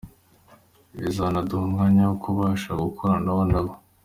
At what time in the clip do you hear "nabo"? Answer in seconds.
3.51-3.73